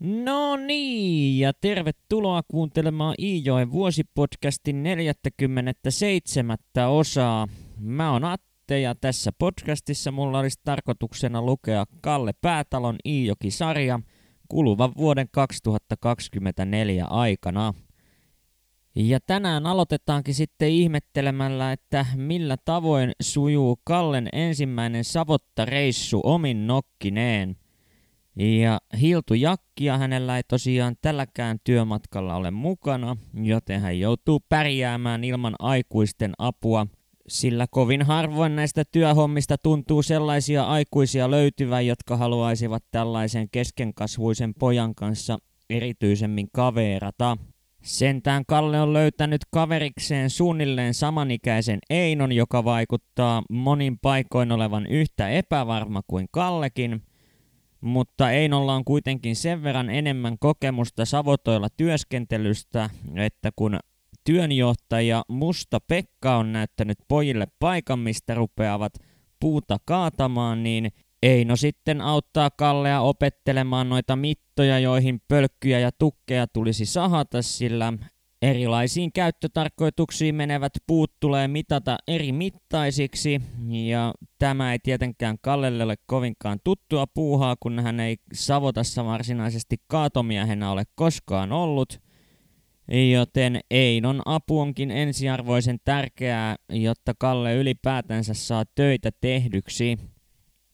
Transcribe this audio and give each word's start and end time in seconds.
No 0.00 0.56
niin, 0.56 1.38
ja 1.38 1.52
tervetuloa 1.60 2.42
kuuntelemaan 2.48 3.14
Iijoen 3.18 3.72
vuosipodcastin 3.72 4.82
47. 4.82 6.58
osaa. 6.88 7.48
Mä 7.78 8.12
oon 8.12 8.24
Atte 8.24 8.80
ja 8.80 8.94
tässä 8.94 9.32
podcastissa 9.38 10.10
mulla 10.10 10.38
olisi 10.38 10.60
tarkoituksena 10.64 11.42
lukea 11.42 11.84
Kalle 12.00 12.32
Päätalon 12.40 12.96
Iijoki-sarja 13.04 14.00
kuluvan 14.48 14.92
vuoden 14.96 15.28
2024 15.32 17.06
aikana. 17.06 17.74
Ja 18.94 19.20
tänään 19.26 19.66
aloitetaankin 19.66 20.34
sitten 20.34 20.68
ihmettelemällä, 20.68 21.72
että 21.72 22.06
millä 22.14 22.56
tavoin 22.64 23.12
sujuu 23.22 23.78
Kallen 23.84 24.28
ensimmäinen 24.32 25.04
Savotta-reissu 25.04 26.20
omin 26.24 26.66
nokkineen. 26.66 27.56
Ja 28.36 28.80
Hiltu 29.00 29.34
Jakkia 29.34 29.98
hänellä 29.98 30.36
ei 30.36 30.42
tosiaan 30.42 30.96
tälläkään 31.02 31.58
työmatkalla 31.64 32.36
ole 32.36 32.50
mukana, 32.50 33.16
joten 33.42 33.80
hän 33.80 33.98
joutuu 33.98 34.40
pärjäämään 34.48 35.24
ilman 35.24 35.54
aikuisten 35.58 36.32
apua, 36.38 36.86
sillä 37.28 37.66
kovin 37.70 38.02
harvoin 38.02 38.56
näistä 38.56 38.84
työhommista 38.84 39.58
tuntuu 39.58 40.02
sellaisia 40.02 40.64
aikuisia 40.64 41.30
löytyvän, 41.30 41.86
jotka 41.86 42.16
haluaisivat 42.16 42.84
tällaisen 42.90 43.48
keskenkasvuisen 43.50 44.54
pojan 44.54 44.94
kanssa 44.94 45.38
erityisemmin 45.70 46.48
kaverata. 46.52 47.36
Sentään 47.82 48.44
Kalle 48.46 48.80
on 48.80 48.92
löytänyt 48.92 49.40
kaverikseen 49.50 50.30
suunnilleen 50.30 50.94
samanikäisen 50.94 51.78
Einon, 51.90 52.32
joka 52.32 52.64
vaikuttaa 52.64 53.42
monin 53.50 53.98
paikoin 53.98 54.52
olevan 54.52 54.86
yhtä 54.86 55.28
epävarma 55.28 56.00
kuin 56.06 56.26
Kallekin, 56.30 57.02
mutta 57.80 58.30
Einolla 58.30 58.74
on 58.74 58.84
kuitenkin 58.84 59.36
sen 59.36 59.62
verran 59.62 59.90
enemmän 59.90 60.38
kokemusta 60.38 61.04
Savotoilla 61.04 61.68
työskentelystä, 61.76 62.90
että 63.16 63.50
kun 63.56 63.78
työnjohtaja 64.24 65.22
Musta 65.28 65.80
Pekka 65.80 66.36
on 66.36 66.52
näyttänyt 66.52 66.98
pojille 67.08 67.46
paikan, 67.58 67.98
mistä 67.98 68.34
rupeavat 68.34 68.92
puuta 69.40 69.76
kaatamaan, 69.84 70.62
niin 70.62 70.92
Eino 71.22 71.56
sitten 71.56 72.00
auttaa 72.00 72.50
Kallea 72.50 73.00
opettelemaan 73.00 73.88
noita 73.88 74.16
mittoja, 74.16 74.78
joihin 74.78 75.22
pölkkyjä 75.28 75.78
ja 75.78 75.92
tukkeja 75.92 76.46
tulisi 76.46 76.86
sahata, 76.86 77.42
sillä 77.42 77.92
erilaisiin 78.42 79.12
käyttötarkoituksiin 79.12 80.34
menevät 80.34 80.72
puut 80.86 81.12
tulee 81.20 81.48
mitata 81.48 81.98
eri 82.08 82.32
mittaisiksi, 82.32 83.40
ja 83.68 84.14
tämä 84.38 84.72
ei 84.72 84.78
tietenkään 84.78 85.36
Kallelle 85.40 85.84
ole 85.84 85.96
kovinkaan 86.06 86.58
tuttua 86.64 87.06
puuhaa, 87.06 87.56
kun 87.60 87.80
hän 87.80 88.00
ei 88.00 88.16
Savotassa 88.32 89.04
varsinaisesti 89.04 89.76
kaatomiehenä 89.86 90.70
ole 90.70 90.84
koskaan 90.94 91.52
ollut, 91.52 92.00
joten 93.12 93.60
Einon 93.70 94.22
apu 94.24 94.60
onkin 94.60 94.90
ensiarvoisen 94.90 95.78
tärkeää, 95.84 96.56
jotta 96.72 97.14
Kalle 97.18 97.54
ylipäätänsä 97.54 98.34
saa 98.34 98.64
töitä 98.74 99.10
tehdyksi. 99.20 99.98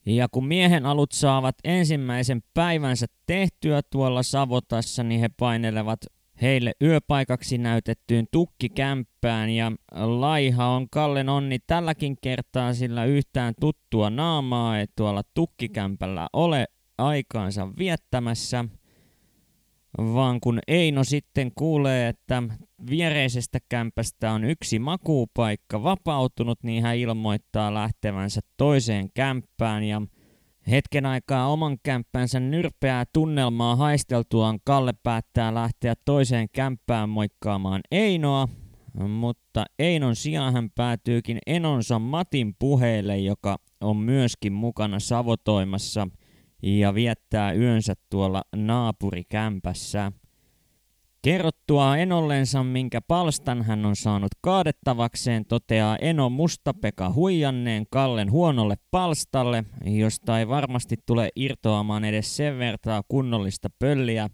Ja 0.05 0.27
kun 0.31 0.47
miehen 0.47 0.85
alut 0.85 1.11
saavat 1.11 1.55
ensimmäisen 1.63 2.41
päivänsä 2.53 3.05
tehtyä 3.25 3.81
tuolla 3.91 4.23
Savotassa, 4.23 5.03
niin 5.03 5.21
he 5.21 5.29
painelevat 5.29 5.99
heille 6.41 6.71
yöpaikaksi 6.81 7.57
näytettyyn 7.57 8.27
tukkikämppään. 8.31 9.49
Ja 9.49 9.71
laiha 9.95 10.67
on 10.67 10.89
Kallen 10.89 11.29
onni 11.29 11.59
tälläkin 11.67 12.15
kertaa 12.21 12.73
sillä 12.73 13.05
yhtään 13.05 13.53
tuttua 13.59 14.09
naamaa 14.09 14.79
ei 14.79 14.85
tuolla 14.95 15.21
tukkikämpällä 15.33 16.27
ole 16.33 16.67
aikaansa 16.97 17.67
viettämässä, 17.77 18.65
vaan 19.97 20.39
kun 20.39 20.59
Eino 20.67 21.03
sitten 21.03 21.51
kuulee, 21.55 22.07
että 22.07 22.43
viereisestä 22.89 23.59
kämpästä 23.69 24.31
on 24.31 24.43
yksi 24.43 24.79
makuupaikka 24.79 25.83
vapautunut, 25.83 26.63
niin 26.63 26.83
hän 26.83 26.97
ilmoittaa 26.97 27.73
lähtevänsä 27.73 28.41
toiseen 28.57 29.09
kämppään. 29.13 29.83
Ja 29.83 30.01
Hetken 30.71 31.05
aikaa 31.05 31.47
oman 31.47 31.77
kämppänsä 31.83 32.39
nyrpeää 32.39 33.03
tunnelmaa 33.13 33.75
haisteltuaan 33.75 34.59
Kalle 34.63 34.93
päättää 35.03 35.53
lähteä 35.53 35.93
toiseen 36.05 36.47
kämppään 36.49 37.09
moikkaamaan 37.09 37.81
Einoa, 37.91 38.47
mutta 39.07 39.65
Einon 39.79 40.15
sijaan 40.15 40.53
hän 40.53 40.69
päätyykin 40.75 41.39
Enonsa 41.47 41.99
Matin 41.99 42.55
puheelle, 42.59 43.17
joka 43.17 43.57
on 43.81 43.97
myöskin 43.97 44.53
mukana 44.53 44.99
savotoimassa 44.99 46.07
ja 46.63 46.93
viettää 46.93 47.53
yönsä 47.53 47.93
tuolla 48.09 48.43
naapurikämpässä. 48.55 50.11
Kerrottua 51.21 51.97
Enollensa, 51.97 52.63
minkä 52.63 53.01
palstan 53.01 53.63
hän 53.63 53.85
on 53.85 53.95
saanut 53.95 54.31
kaadettavakseen, 54.41 55.45
toteaa 55.45 55.97
Eno 56.01 56.29
Mustapeka 56.29 57.13
huijanneen 57.13 57.85
Kallen 57.91 58.31
huonolle 58.31 58.75
palstalle, 58.91 59.63
josta 59.85 60.39
ei 60.39 60.47
varmasti 60.47 60.95
tule 61.05 61.29
irtoamaan 61.35 62.05
edes 62.05 62.37
sen 62.37 62.59
vertaa 62.59 63.01
kunnollista 63.07 63.69
pölliä, 63.79 64.29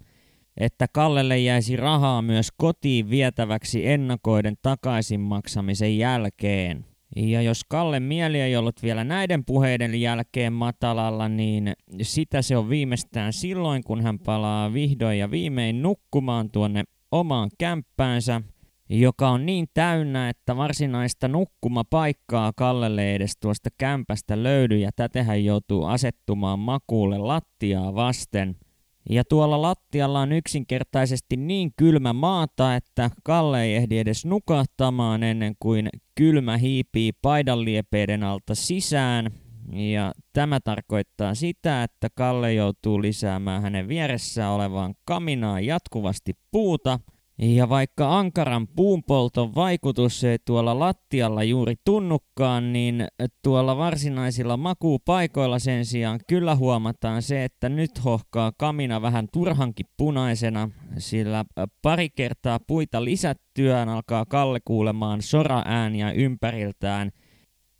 että 0.57 0.87
Kallelle 0.87 1.39
jäisi 1.39 1.75
rahaa 1.75 2.21
myös 2.21 2.49
kotiin 2.57 3.09
vietäväksi 3.09 3.87
ennakoiden 3.87 4.55
takaisin 4.61 5.19
maksamisen 5.19 5.97
jälkeen. 5.97 6.92
Ja 7.15 7.41
jos 7.41 7.63
Kalle 7.63 7.99
mieli 7.99 8.41
ei 8.41 8.55
ollut 8.55 8.83
vielä 8.83 9.03
näiden 9.03 9.45
puheiden 9.45 10.01
jälkeen 10.01 10.53
matalalla, 10.53 11.29
niin 11.29 11.73
sitä 12.01 12.41
se 12.41 12.57
on 12.57 12.69
viimeistään 12.69 13.33
silloin, 13.33 13.83
kun 13.83 14.01
hän 14.01 14.19
palaa 14.19 14.73
vihdoin 14.73 15.19
ja 15.19 15.31
viimein 15.31 15.81
nukkumaan 15.81 16.51
tuonne 16.51 16.83
omaan 17.11 17.49
kämppäänsä, 17.59 18.41
joka 18.89 19.29
on 19.29 19.45
niin 19.45 19.67
täynnä, 19.73 20.29
että 20.29 20.57
varsinaista 20.57 21.27
nukkumapaikkaa 21.27 22.53
Kallelle 22.55 23.15
edes 23.15 23.37
tuosta 23.39 23.69
kämpästä 23.77 24.43
löydy 24.43 24.77
ja 24.77 24.89
täten 24.95 25.25
hän 25.25 25.45
joutuu 25.45 25.85
asettumaan 25.85 26.59
makuulle 26.59 27.17
lattiaa 27.17 27.95
vasten– 27.95 28.55
ja 29.09 29.23
tuolla 29.25 29.61
lattialla 29.61 30.19
on 30.19 30.31
yksinkertaisesti 30.31 31.37
niin 31.37 31.73
kylmä 31.77 32.13
maata, 32.13 32.75
että 32.75 33.09
Kalle 33.23 33.63
ei 33.63 33.75
ehdi 33.75 33.97
edes 33.97 34.25
nukahtamaan 34.25 35.23
ennen 35.23 35.55
kuin 35.59 35.89
kylmä 36.15 36.57
hiipii 36.57 37.11
paidanliepeiden 37.21 38.23
alta 38.23 38.55
sisään. 38.55 39.31
Ja 39.71 40.11
tämä 40.33 40.59
tarkoittaa 40.59 41.35
sitä, 41.35 41.83
että 41.83 42.07
Kalle 42.15 42.53
joutuu 42.53 43.01
lisäämään 43.01 43.61
hänen 43.61 43.87
vieressä 43.87 44.49
olevaan 44.49 44.95
kaminaan 45.05 45.65
jatkuvasti 45.65 46.33
puuta– 46.51 46.99
ja 47.37 47.69
vaikka 47.69 48.19
ankaran 48.19 48.67
puunpolton 48.67 49.55
vaikutus 49.55 50.23
ei 50.23 50.37
tuolla 50.45 50.79
lattialla 50.79 51.43
juuri 51.43 51.75
tunnukaan, 51.85 52.73
niin 52.73 53.07
tuolla 53.43 53.77
varsinaisilla 53.77 54.57
makuupaikoilla 54.57 55.59
sen 55.59 55.85
sijaan 55.85 56.19
kyllä 56.27 56.55
huomataan 56.55 57.21
se, 57.21 57.43
että 57.43 57.69
nyt 57.69 58.05
hohkaa 58.05 58.51
kamina 58.57 59.01
vähän 59.01 59.27
turhankin 59.33 59.85
punaisena, 59.97 60.69
sillä 60.97 61.45
pari 61.81 62.09
kertaa 62.09 62.59
puita 62.67 63.03
lisättyään 63.03 63.89
alkaa 63.89 64.25
Kalle 64.25 64.59
kuulemaan 64.65 65.21
sora-ääniä 65.21 66.11
ympäriltään, 66.11 67.11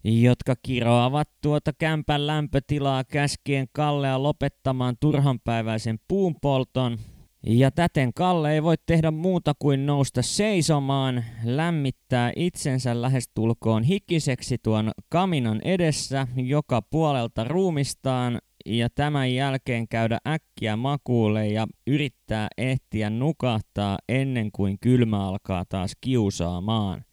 jotka 0.03 0.55
kiroavat 0.61 1.29
tuota 1.41 1.71
kämpän 1.77 2.27
lämpötilaa 2.27 3.03
käskien 3.03 3.67
Kallea 3.71 4.23
lopettamaan 4.23 4.95
turhanpäiväisen 4.99 5.99
puunpolton– 6.07 6.97
ja 7.47 7.71
täten 7.71 8.13
Kalle 8.13 8.53
ei 8.53 8.63
voi 8.63 8.75
tehdä 8.85 9.11
muuta 9.11 9.53
kuin 9.59 9.85
nousta 9.85 10.21
seisomaan, 10.21 11.23
lämmittää 11.43 12.31
itsensä 12.35 13.01
lähestulkoon 13.01 13.83
hikiseksi 13.83 14.57
tuon 14.63 14.91
kaminan 15.09 15.61
edessä 15.63 16.27
joka 16.35 16.81
puolelta 16.81 17.43
ruumistaan 17.43 18.39
ja 18.65 18.89
tämän 18.89 19.33
jälkeen 19.33 19.87
käydä 19.87 20.17
äkkiä 20.27 20.75
makuulle 20.75 21.47
ja 21.47 21.67
yrittää 21.87 22.47
ehtiä 22.57 23.09
nukahtaa 23.09 23.97
ennen 24.09 24.51
kuin 24.51 24.79
kylmä 24.79 25.27
alkaa 25.27 25.65
taas 25.69 25.93
kiusaamaan. 26.01 27.05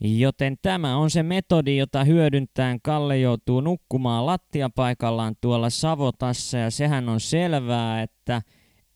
Joten 0.00 0.56
tämä 0.62 0.96
on 0.96 1.10
se 1.10 1.22
metodi, 1.22 1.76
jota 1.76 2.04
hyödyntäen 2.04 2.80
Kalle 2.82 3.18
joutuu 3.18 3.60
nukkumaan 3.60 4.26
lattiapaikallaan 4.26 5.34
tuolla 5.40 5.70
Savotassa 5.70 6.58
ja 6.58 6.70
sehän 6.70 7.08
on 7.08 7.20
selvää, 7.20 8.02
että– 8.02 8.42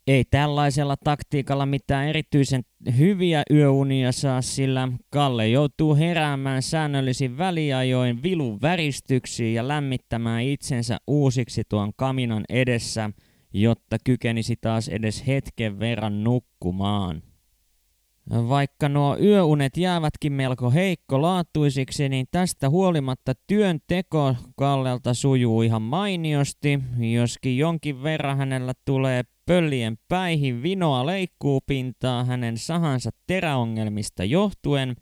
ei 0.08 0.25
tällaisella 0.31 0.96
taktiikalla 1.05 1.66
mitään 1.66 2.08
erityisen 2.08 2.62
hyviä 2.99 3.43
yöunia 3.50 4.12
saa, 4.12 4.43
sillä 4.43 4.88
Kalle 5.10 5.49
joutuu 5.49 5.94
heräämään 5.96 6.62
säännöllisin 6.62 7.38
väliajoin 7.38 8.22
vilun 8.22 8.58
väristyksiin 8.62 9.55
ja 9.55 9.69
lämmittämään 9.69 10.43
itsensä 10.43 10.99
uusiksi 11.06 11.62
tuon 11.69 11.93
kaminan 11.96 12.44
edessä, 12.49 13.10
jotta 13.52 13.96
kykenisi 14.05 14.56
taas 14.60 14.88
edes 14.88 15.26
hetken 15.26 15.78
verran 15.78 16.25
nukkumaan. 16.25 17.22
Vaikka 18.30 18.88
nuo 18.88 19.16
yöunet 19.22 19.76
jäävätkin 19.76 20.32
melko 20.32 20.70
heikkolaatuisiksi, 20.70 22.08
niin 22.08 22.26
tästä 22.30 22.70
huolimatta 22.70 23.32
työnteko 23.46 24.34
Kallelta 24.56 25.14
sujuu 25.14 25.62
ihan 25.62 25.82
mainiosti, 25.82 26.80
joskin 27.14 27.58
jonkin 27.58 28.02
verran 28.02 28.38
hänellä 28.38 28.72
tulee 28.84 29.22
pöllien 29.46 29.98
päihin 30.08 30.62
vinoa 30.62 31.06
leikkuupintaa 31.06 32.25
hänen 32.25 32.58
sahansa 32.58 33.10
teräongelmista 33.26 34.25
johtuen, 34.25 34.96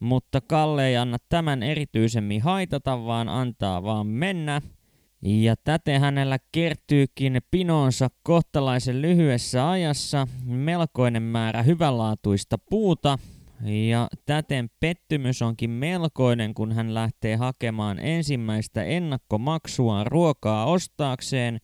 mutta 0.00 0.40
Kalle 0.40 0.86
ei 0.86 0.96
anna 0.96 1.16
tämän 1.28 1.62
erityisemmin 1.62 2.42
haitata, 2.42 3.04
vaan 3.04 3.28
antaa 3.28 3.82
vaan 3.82 4.06
mennä– 4.06 4.62
ja 5.22 5.54
täten 5.64 6.00
hänellä 6.00 6.38
kertyykin 6.52 7.40
pinonsa 7.50 8.08
kohtalaisen 8.22 9.02
lyhyessä 9.02 9.70
ajassa 9.70 10.26
melkoinen 10.44 11.22
määrä 11.22 11.62
hyvänlaatuista 11.62 12.58
puuta, 12.58 13.18
ja 13.64 14.08
täten 14.26 14.70
pettymys 14.80 15.42
onkin 15.42 15.70
melkoinen, 15.70 16.54
kun 16.54 16.72
hän 16.72 16.94
lähtee 16.94 17.36
hakemaan 17.36 17.98
ensimmäistä 17.98 18.82
ennakkomaksua 18.82 20.04
ruokaa 20.04 20.66
ostaakseen, 20.66 21.60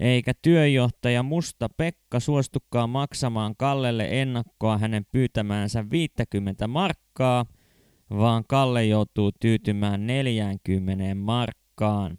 eikä 0.00 0.32
työjohtaja 0.42 1.22
Musta 1.22 1.68
Pekka 1.76 2.20
suostukaan 2.20 2.90
maksamaan 2.90 3.54
Kallelle 3.56 4.08
ennakkoa 4.10 4.78
hänen 4.78 5.06
pyytämäänsä 5.12 5.90
50 5.90 6.68
markkaa, 6.68 7.46
vaan 8.10 8.44
Kalle 8.48 8.84
joutuu 8.84 9.32
tyytymään 9.40 10.06
40 10.06 11.14
markkaan. 11.14 12.18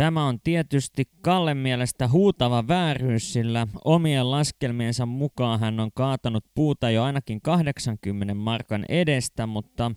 Tämä 0.00 0.26
on 0.26 0.40
tietysti 0.40 1.04
Kallen 1.22 1.56
mielestä 1.56 2.08
huutava 2.08 2.68
vääryys, 2.68 3.32
sillä 3.32 3.66
omien 3.84 4.30
laskelmiensa 4.30 5.06
mukaan 5.06 5.60
hän 5.60 5.80
on 5.80 5.90
kaatanut 5.94 6.44
puuta 6.54 6.90
jo 6.90 7.02
ainakin 7.02 7.40
80 7.40 8.34
markan 8.34 8.84
edestä, 8.88 9.46
mutta 9.46 9.92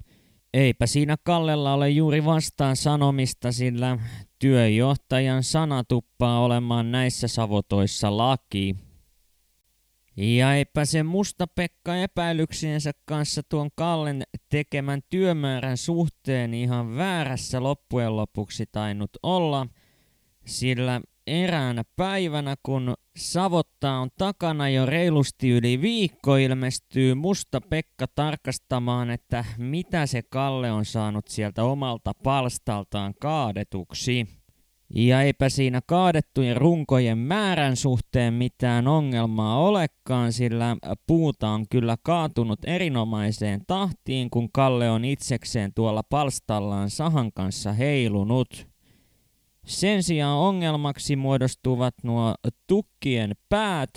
eipä 0.53 0.85
siinä 0.85 1.15
Kallella 1.23 1.73
ole 1.73 1.89
juuri 1.89 2.25
vastaan 2.25 2.75
sanomista, 2.75 3.51
sillä 3.51 3.97
työjohtajan 4.39 5.44
sana 5.44 5.83
tuppaa 5.83 6.39
olemaan 6.39 6.91
näissä 6.91 7.27
savotoissa 7.27 8.17
laki. 8.17 8.75
Ja 10.17 10.55
eipä 10.55 10.85
se 10.85 11.03
musta 11.03 11.47
Pekka 11.47 11.95
epäilyksiensä 11.95 12.91
kanssa 13.05 13.41
tuon 13.50 13.69
Kallen 13.75 14.23
tekemän 14.50 15.01
työmäärän 15.09 15.77
suhteen 15.77 16.53
ihan 16.53 16.95
väärässä 16.95 17.63
loppujen 17.63 18.15
lopuksi 18.15 18.65
tainnut 18.71 19.11
olla– 19.23 19.67
sillä 20.45 21.01
eräänä 21.28 21.84
päivänä, 21.95 22.56
kun 22.63 22.94
Savotta 23.18 23.92
on 23.92 24.10
takana 24.18 24.69
jo 24.69 24.86
reilusti 24.86 25.50
yli 25.50 25.81
viikko, 25.81 26.38
ilmestyy 26.38 27.13
Musta 27.13 27.62
Pekka 27.62 28.06
tarkastamaan, 28.16 29.10
että 29.10 29.45
mitä 29.57 30.06
se 30.06 30.22
Kalle 30.22 30.72
on 30.72 30.86
saanut 30.86 31.28
sieltä 31.28 31.63
omalta 31.63 32.13
palstaltaan 32.24 33.13
kaadetuksi. 33.22 34.28
Ja 34.95 35.22
eipä 35.22 35.50
siinä 35.50 35.81
kaadettujen 35.86 36.57
runkojen 36.57 37.18
määrän 37.18 37.75
suhteen 37.75 38.34
mitään 38.34 38.88
ongelmaa 38.88 39.60
olekaan, 39.60 40.34
sillä 40.34 40.78
puuta 41.07 41.50
on 41.50 41.66
kyllä 41.69 41.98
kaatunut 42.04 42.60
erinomaiseen 42.66 43.62
tahtiin, 43.68 44.30
kun 44.30 44.51
Kalle 44.51 44.89
on 44.89 45.06
itsekseen 45.06 45.74
tuolla 45.74 46.04
palstallaan 46.04 46.89
sahan 46.89 47.31
kanssa 47.34 47.74
heilunut. 47.74 48.73
Sen 49.65 50.04
sijaan 50.04 50.38
ongelmaksi 50.38 51.15
muodostuvat 51.15 51.95
nuo 52.04 52.36
tukkien 52.68 53.31
päät, 53.50 53.89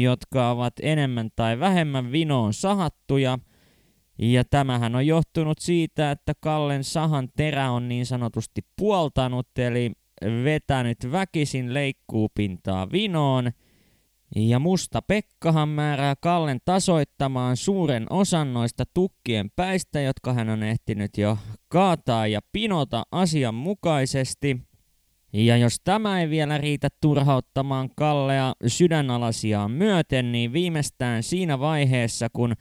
jotka 0.00 0.50
ovat 0.50 0.74
enemmän 0.82 1.28
tai 1.36 1.60
vähemmän 1.60 2.12
vinoon 2.12 2.54
sahattuja. 2.54 3.38
Ja 4.18 4.44
tämähän 4.44 4.94
on 4.94 5.06
johtunut 5.06 5.58
siitä, 5.58 6.10
että 6.10 6.32
Kallen 6.40 6.84
sahan 6.84 7.28
terä 7.36 7.70
on 7.70 7.88
niin 7.88 8.06
sanotusti 8.06 8.60
puoltanut, 8.76 9.58
eli 9.58 9.92
vetänyt 10.44 10.98
väkisin 11.12 11.74
leikkuupintaa 11.74 12.90
vinoon. 12.92 13.50
Ja 14.36 14.58
musta 14.58 15.02
Pekkahan 15.02 15.68
määrää 15.68 16.14
Kallen 16.20 16.58
tasoittamaan 16.64 17.56
suuren 17.56 18.06
osan 18.10 18.54
noista 18.54 18.84
tukkien 18.94 19.50
päistä, 19.56 20.00
jotka 20.00 20.32
hän 20.32 20.48
on 20.48 20.62
ehtinyt 20.62 21.18
jo 21.18 21.38
kaataa 21.68 22.26
ja 22.26 22.40
pinota 22.52 23.02
asianmukaisesti– 23.12 24.56
ja 25.44 25.56
jos 25.56 25.76
tämä 25.84 26.20
ei 26.20 26.30
vielä 26.30 26.58
riitä 26.58 26.88
turhauttamaan 27.00 27.90
Kallea 27.96 28.54
sydänalasiaan 28.66 29.70
myöten, 29.70 30.32
niin 30.32 30.52
viimeistään 30.52 31.22
siinä 31.22 31.58
vaiheessa, 31.58 32.28
kun 32.32 32.54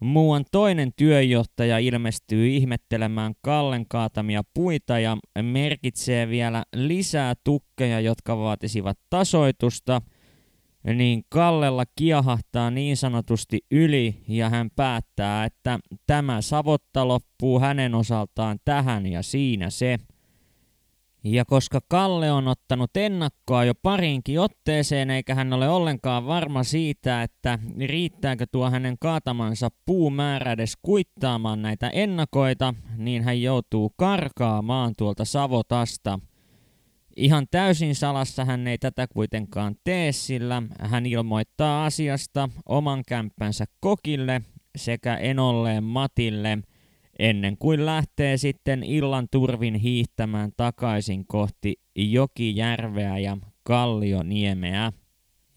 muuan 0.00 0.44
toinen 0.52 0.92
työjohtaja 0.96 1.78
ilmestyy 1.78 2.48
ihmettelemään 2.48 3.34
Kallen 3.42 3.84
kaatamia 3.88 4.42
puita 4.54 4.98
ja 4.98 5.16
merkitsee 5.42 6.28
vielä 6.28 6.62
lisää 6.76 7.34
tukkeja, 7.44 8.00
jotka 8.00 8.38
vaatisivat 8.38 8.98
tasoitusta, 9.10 10.02
niin 10.94 11.22
Kallella 11.28 11.84
kiahahtaa 11.96 12.70
niin 12.70 12.96
sanotusti 12.96 13.60
yli 13.70 14.14
ja 14.28 14.50
hän 14.50 14.70
päättää, 14.76 15.44
että 15.44 15.78
tämä 16.06 16.40
savotta 16.40 17.08
loppuu 17.08 17.60
hänen 17.60 17.94
osaltaan 17.94 18.58
tähän 18.64 19.06
ja 19.06 19.22
siinä 19.22 19.70
se– 19.70 19.98
ja 21.24 21.44
koska 21.44 21.80
Kalle 21.88 22.32
on 22.32 22.48
ottanut 22.48 22.96
ennakkoa 22.96 23.64
jo 23.64 23.74
pariinkin 23.82 24.40
otteeseen, 24.40 25.10
eikä 25.10 25.34
hän 25.34 25.52
ole 25.52 25.68
ollenkaan 25.68 26.26
varma 26.26 26.62
siitä, 26.62 27.22
että 27.22 27.58
riittääkö 27.86 28.46
tuo 28.52 28.70
hänen 28.70 28.96
kaatamansa 29.00 29.68
puumäärä 29.86 30.52
edes 30.52 30.76
kuittaamaan 30.82 31.62
näitä 31.62 31.88
ennakoita, 31.88 32.74
niin 32.96 33.22
hän 33.22 33.42
joutuu 33.42 33.92
karkaamaan 33.96 34.92
tuolta 34.98 35.24
Savotasta. 35.24 36.18
Ihan 37.16 37.46
täysin 37.50 37.94
salassa 37.94 38.44
hän 38.44 38.66
ei 38.66 38.78
tätä 38.78 39.06
kuitenkaan 39.06 39.74
tee, 39.84 40.12
sillä 40.12 40.62
hän 40.80 41.06
ilmoittaa 41.06 41.84
asiasta 41.84 42.48
oman 42.66 43.02
kämppänsä 43.08 43.64
kokille 43.80 44.42
sekä 44.76 45.16
enolleen 45.16 45.84
Matille– 45.84 46.58
ennen 47.18 47.56
kuin 47.58 47.86
lähtee 47.86 48.36
sitten 48.36 48.82
illan 48.82 49.28
turvin 49.30 49.74
hiihtämään 49.74 50.52
takaisin 50.56 51.26
kohti 51.26 51.80
Jokijärveä 51.96 53.18
ja 53.18 53.36
Kallioniemeä. 53.62 54.92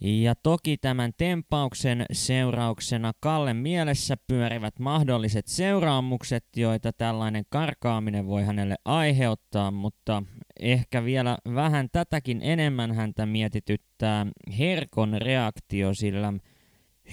Ja 0.01 0.35
toki 0.35 0.77
tämän 0.77 1.11
tempauksen 1.17 2.05
seurauksena 2.11 3.11
Kallen 3.19 3.55
mielessä 3.57 4.17
pyörivät 4.27 4.79
mahdolliset 4.79 5.47
seuraamukset, 5.47 6.45
joita 6.55 6.93
tällainen 6.93 7.43
karkaaminen 7.49 8.27
voi 8.27 8.43
hänelle 8.43 8.75
aiheuttaa, 8.85 9.71
mutta 9.71 10.23
ehkä 10.59 11.05
vielä 11.05 11.37
vähän 11.55 11.89
tätäkin 11.91 12.39
enemmän 12.43 12.95
häntä 12.95 13.25
mietityttää 13.25 14.27
Herkon 14.57 15.13
reaktio, 15.13 15.93
sillä 15.93 16.33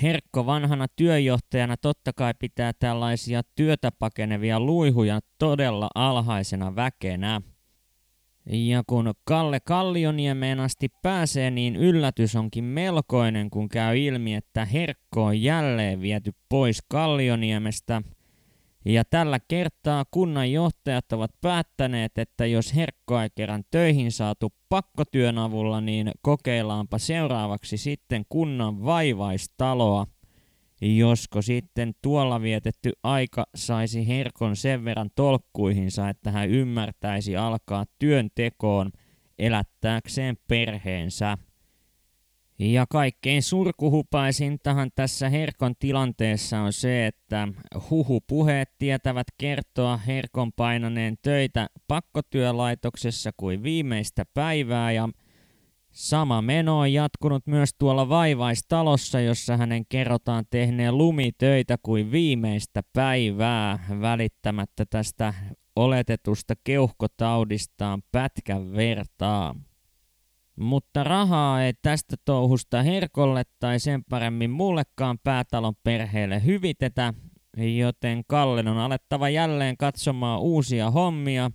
Herkko 0.02 0.46
vanhana 0.46 0.86
työjohtajana 0.96 1.76
totta 1.76 2.12
kai 2.12 2.34
pitää 2.38 2.72
tällaisia 2.72 3.42
työtä 3.54 3.90
pakenevia 3.98 4.60
luihuja 4.60 5.20
todella 5.38 5.90
alhaisena 5.94 6.76
väkenä. 6.76 7.40
Ja 8.46 8.82
kun 8.86 9.12
Kalle 9.24 9.60
Kallioniemeen 9.60 10.60
asti 10.60 10.88
pääsee, 11.02 11.50
niin 11.50 11.76
yllätys 11.76 12.36
onkin 12.36 12.64
melkoinen, 12.64 13.50
kun 13.50 13.68
käy 13.68 13.98
ilmi, 13.98 14.34
että 14.34 14.64
Herkko 14.64 15.24
on 15.24 15.42
jälleen 15.42 16.00
viety 16.00 16.32
pois 16.48 16.82
Kallioniemestä– 16.88 18.02
ja 18.84 19.04
tällä 19.04 19.40
kertaa 19.48 20.04
kunnan 20.10 20.52
johtajat 20.52 21.12
ovat 21.12 21.30
päättäneet, 21.40 22.18
että 22.18 22.46
jos 22.46 22.74
Herkkoa 22.74 23.22
ei 23.22 23.28
kerran 23.34 23.64
töihin 23.70 24.12
saatu 24.12 24.52
pakkotyön 24.68 25.38
avulla, 25.38 25.80
niin 25.80 26.10
kokeillaanpa 26.22 26.98
seuraavaksi 26.98 27.76
sitten 27.76 28.24
kunnan 28.28 28.84
vaivaistaloa. 28.84 30.06
Josko 30.80 31.42
sitten 31.42 31.94
tuolla 32.02 32.42
vietetty 32.42 32.92
aika 33.02 33.46
saisi 33.54 34.08
Herkon 34.08 34.56
sen 34.56 34.84
verran 34.84 35.10
tolkkuihinsa, 35.14 36.08
että 36.08 36.30
hän 36.30 36.50
ymmärtäisi 36.50 37.36
alkaa 37.36 37.84
työntekoon 37.98 38.90
elättääkseen 39.38 40.36
perheensä. 40.48 41.38
Ja 42.58 42.86
kaikkein 42.90 43.42
surkuhupaisintahan 43.42 44.90
tässä 44.94 45.28
Herkon 45.28 45.74
tilanteessa 45.78 46.60
on 46.60 46.72
se, 46.72 47.06
että 47.06 47.48
huhupuheet 47.90 48.68
tietävät 48.78 49.26
kertoa 49.38 49.96
Herkon 49.96 50.52
painaneen 50.52 51.16
töitä 51.22 51.66
pakkotyölaitoksessa 51.88 53.30
kuin 53.36 53.62
viimeistä 53.62 54.24
päivää 54.34 54.92
ja 54.92 55.08
sama 55.90 56.42
meno 56.42 56.78
on 56.78 56.92
jatkunut 56.92 57.46
myös 57.46 57.70
tuolla 57.78 58.08
vaivaistalossa, 58.08 59.20
jossa 59.20 59.56
hänen 59.56 59.86
kerrotaan 59.88 60.44
tehneen 60.50 60.98
lumitöitä 60.98 61.76
kuin 61.82 62.12
viimeistä 62.12 62.82
päivää 62.92 63.78
välittämättä 64.00 64.84
tästä 64.90 65.34
oletetusta 65.76 66.54
keuhkotaudistaan 66.64 68.02
pätkän 68.12 68.72
vertaa. 68.72 69.54
Mutta 70.56 71.04
rahaa 71.04 71.62
ei 71.62 71.72
tästä 71.82 72.16
touhusta 72.24 72.82
Herkolle 72.82 73.42
tai 73.60 73.80
sen 73.80 74.04
paremmin 74.04 74.50
muullekaan 74.50 75.18
päätalon 75.24 75.74
perheelle 75.84 76.44
hyvitetä, 76.44 77.14
joten 77.76 78.22
Kallen 78.26 78.68
on 78.68 78.78
alettava 78.78 79.28
jälleen 79.28 79.76
katsomaan 79.76 80.40
uusia 80.40 80.90
hommia, 80.90 81.50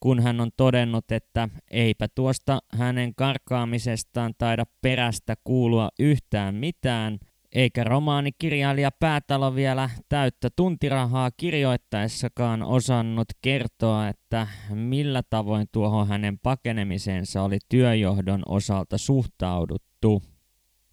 kun 0.00 0.22
hän 0.22 0.40
on 0.40 0.50
todennut, 0.56 1.12
että 1.12 1.48
eipä 1.70 2.08
tuosta 2.14 2.58
hänen 2.72 3.14
karkaamisestaan 3.14 4.34
taida 4.38 4.64
perästä 4.82 5.34
kuulua 5.44 5.88
yhtään 5.98 6.54
mitään, 6.54 7.18
eikä 7.56 7.84
romaanikirjailija 7.84 8.90
Päätalo 8.90 9.54
vielä 9.54 9.90
täyttä 10.08 10.48
tuntirahaa 10.56 11.30
kirjoittaessakaan 11.36 12.62
osannut 12.62 13.28
kertoa, 13.42 14.08
että 14.08 14.46
millä 14.70 15.22
tavoin 15.30 15.66
tuohon 15.72 16.08
hänen 16.08 16.38
pakenemiseensa 16.38 17.42
oli 17.42 17.58
työjohdon 17.68 18.42
osalta 18.48 18.98
suhtauduttu. 18.98 20.22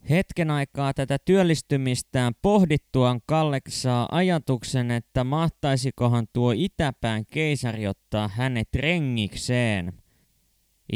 Hetken 0.10 0.52
aikaa 0.52 0.94
tätä 0.94 1.18
työllistymistään 1.26 2.34
pohdittuaan 2.42 3.22
Kalle 3.26 3.60
saa 3.70 4.08
ajatuksen, 4.12 4.92
että 4.92 5.24
mahtaisikohan 5.24 6.26
tuo 6.34 6.54
itäpään 6.56 7.24
keisari 7.26 7.88
ottaa 7.88 8.28
hänet 8.28 8.68
rengikseen– 8.76 9.94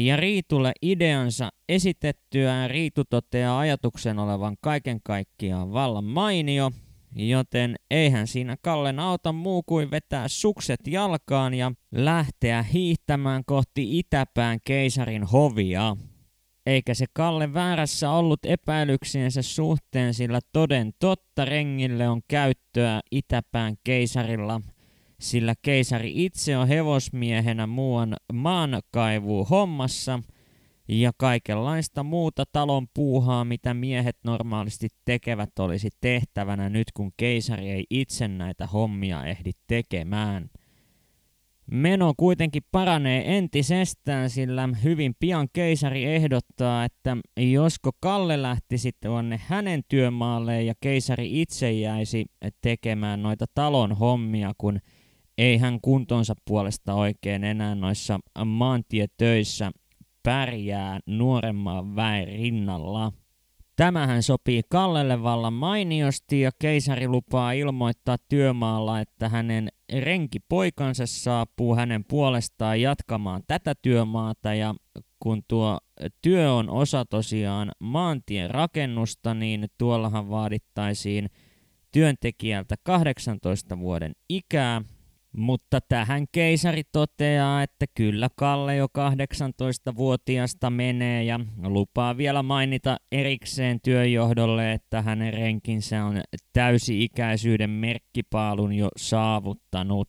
ja 0.06 0.16
Riitulle 0.16 0.72
ideansa 0.82 1.50
esitettyään 1.68 2.70
Riitu 2.70 3.04
toteaa 3.04 3.58
ajatuksen 3.58 4.18
olevan 4.18 4.56
kaiken 4.60 5.00
kaikkiaan 5.04 5.72
vallan 5.72 6.04
mainio, 6.04 6.70
joten 7.16 7.76
eihän 7.90 8.26
siinä 8.26 8.56
Kallen 8.62 9.00
auta 9.00 9.32
muu 9.32 9.62
kuin 9.62 9.90
vetää 9.90 10.28
sukset 10.28 10.80
jalkaan 10.86 11.54
ja 11.54 11.72
lähteä 11.92 12.62
hiihtämään 12.62 13.42
kohti 13.46 13.98
itäpään 13.98 14.58
keisarin 14.64 15.24
hovia. 15.24 15.96
Eikä 16.66 16.94
se 16.94 17.06
Kalle 17.12 17.54
väärässä 17.54 18.10
ollut 18.10 18.40
epäilyksiensä 18.44 19.42
suhteen, 19.42 20.14
sillä 20.14 20.40
toden 20.52 20.92
totta 20.98 21.44
rengille 21.44 22.08
on 22.08 22.20
käyttöä 22.28 23.00
itäpään 23.10 23.74
keisarilla– 23.84 24.60
sillä 25.20 25.54
keisari 25.62 26.24
itse 26.24 26.56
on 26.56 26.68
hevosmiehenä 26.68 27.66
muuan 27.66 28.16
maankaivu 28.32 29.44
hommassa 29.44 30.22
ja 30.88 31.12
kaikenlaista 31.16 32.02
muuta 32.02 32.44
talon 32.52 32.86
puuhaa, 32.94 33.44
mitä 33.44 33.74
miehet 33.74 34.16
normaalisti 34.24 34.88
tekevät, 35.04 35.58
olisi 35.58 35.88
tehtävänä 36.00 36.68
nyt, 36.68 36.92
kun 36.94 37.12
keisari 37.16 37.70
ei 37.70 37.84
itse 37.90 38.28
näitä 38.28 38.66
hommia 38.66 39.24
ehdi 39.24 39.50
tekemään. 39.66 40.50
Meno 41.70 42.14
kuitenkin 42.16 42.62
paranee 42.72 43.38
entisestään, 43.38 44.30
sillä 44.30 44.68
hyvin 44.84 45.14
pian 45.18 45.48
keisari 45.52 46.04
ehdottaa, 46.04 46.84
että 46.84 47.16
josko 47.36 47.90
Kalle 48.00 48.42
lähtisi 48.42 48.90
tuonne 49.02 49.40
hänen 49.46 49.82
työmaalleen 49.88 50.66
ja 50.66 50.74
keisari 50.80 51.40
itse 51.40 51.72
jäisi 51.72 52.26
tekemään 52.60 53.22
noita 53.22 53.46
talon 53.54 53.96
hommia, 53.96 54.52
kun 54.58 54.80
ei 55.38 55.58
hän 55.58 55.80
kuntonsa 55.80 56.34
puolesta 56.44 56.94
oikein 56.94 57.44
enää 57.44 57.74
noissa 57.74 58.20
maantietöissä 58.44 59.70
pärjää 60.22 61.00
nuoremman 61.06 61.96
väen 61.96 62.28
rinnalla. 62.28 63.12
Tämähän 63.76 64.22
sopii 64.22 64.62
Kallelle 64.68 65.22
vallan 65.22 65.52
mainiosti 65.52 66.40
ja 66.40 66.50
keisari 66.58 67.08
lupaa 67.08 67.52
ilmoittaa 67.52 68.16
työmaalla, 68.28 69.00
että 69.00 69.28
hänen 69.28 69.68
renkipoikansa 70.00 71.06
saapuu 71.06 71.76
hänen 71.76 72.04
puolestaan 72.04 72.80
jatkamaan 72.80 73.42
tätä 73.46 73.74
työmaata 73.82 74.54
ja 74.54 74.74
kun 75.20 75.42
tuo 75.48 75.78
työ 76.22 76.52
on 76.52 76.70
osa 76.70 77.04
tosiaan 77.04 77.72
maantien 77.78 78.50
rakennusta, 78.50 79.34
niin 79.34 79.66
tuollahan 79.78 80.30
vaadittaisiin 80.30 81.30
työntekijältä 81.92 82.74
18 82.84 83.78
vuoden 83.78 84.12
ikää 84.28 84.82
mutta 85.36 85.80
tähän 85.88 86.26
keisari 86.32 86.82
toteaa, 86.92 87.62
että 87.62 87.86
kyllä 87.94 88.28
Kalle 88.36 88.76
jo 88.76 88.86
18-vuotiaasta 88.86 90.70
menee 90.70 91.24
ja 91.24 91.40
lupaa 91.62 92.16
vielä 92.16 92.42
mainita 92.42 92.96
erikseen 93.12 93.80
työjohdolle, 93.84 94.72
että 94.72 95.02
hänen 95.02 95.34
renkinsä 95.34 96.04
on 96.04 96.20
täysi-ikäisyyden 96.52 97.70
merkkipaalun 97.70 98.72
jo 98.72 98.88
saavuttanut. 98.96 100.08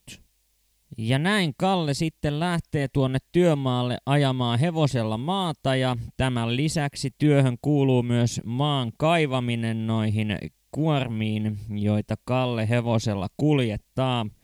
Ja 0.98 1.18
näin 1.18 1.52
Kalle 1.58 1.94
sitten 1.94 2.40
lähtee 2.40 2.88
tuonne 2.92 3.18
työmaalle 3.32 3.98
ajamaan 4.06 4.58
hevosella 4.58 5.18
maata 5.18 5.76
ja 5.76 5.96
tämän 6.16 6.56
lisäksi 6.56 7.10
työhön 7.18 7.56
kuuluu 7.62 8.02
myös 8.02 8.40
maan 8.44 8.92
kaivaminen 8.98 9.86
noihin 9.86 10.38
kuormiin, 10.70 11.58
joita 11.68 12.14
Kalle 12.24 12.68
hevosella 12.68 13.28
kuljettaa– 13.36 14.26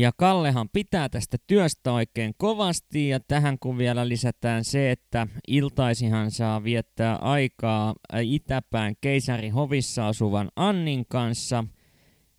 ja 0.00 0.12
Kallehan 0.16 0.68
pitää 0.72 1.08
tästä 1.08 1.36
työstä 1.46 1.92
oikein 1.92 2.34
kovasti 2.36 3.08
ja 3.08 3.20
tähän 3.20 3.58
kun 3.58 3.78
vielä 3.78 4.08
lisätään 4.08 4.64
se, 4.64 4.90
että 4.90 5.26
iltaisihan 5.48 6.30
saa 6.30 6.64
viettää 6.64 7.16
aikaa 7.16 7.94
itäpään 8.22 8.94
keisarin 9.00 9.52
hovissa 9.52 10.08
asuvan 10.08 10.48
Annin 10.56 11.04
kanssa, 11.08 11.64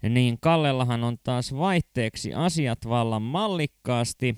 niin 0.10 0.38
Kallellahan 0.42 1.04
on 1.04 1.18
taas 1.24 1.56
vaihteeksi 1.56 2.34
asiat 2.34 2.80
vallan 2.88 3.22
mallikkaasti, 3.22 4.36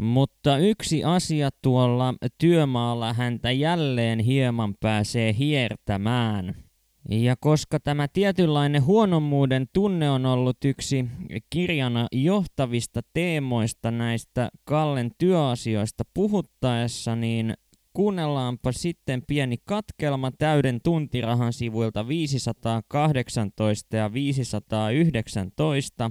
mutta 0.00 0.58
yksi 0.58 1.04
asia 1.04 1.50
tuolla 1.62 2.14
työmaalla 2.38 3.12
häntä 3.12 3.50
jälleen 3.50 4.18
hieman 4.18 4.74
pääsee 4.80 5.34
hiertämään– 5.38 6.54
ja 7.08 7.36
koska 7.36 7.80
tämä 7.80 8.08
tietynlainen 8.08 8.84
huonommuuden 8.84 9.66
tunne 9.72 10.10
on 10.10 10.26
ollut 10.26 10.56
yksi 10.64 11.06
kirjana 11.50 12.06
johtavista 12.12 13.00
teemoista 13.14 13.90
näistä 13.90 14.48
Kallen 14.64 15.10
työasioista 15.18 16.04
puhuttaessa, 16.14 17.16
niin 17.16 17.54
kuunnellaanpa 17.92 18.72
sitten 18.72 19.22
pieni 19.26 19.56
katkelma 19.64 20.30
täyden 20.30 20.80
tuntirahan 20.84 21.52
sivuilta 21.52 22.08
518 22.08 23.96
ja 23.96 24.12
519, 24.12 26.10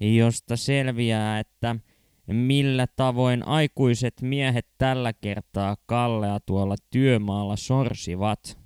josta 0.00 0.56
selviää, 0.56 1.38
että 1.38 1.76
millä 2.26 2.86
tavoin 2.96 3.48
aikuiset 3.48 4.14
miehet 4.22 4.66
tällä 4.78 5.12
kertaa 5.12 5.76
Kallea 5.86 6.40
tuolla 6.40 6.76
työmaalla 6.90 7.56
sorsivat. 7.56 8.65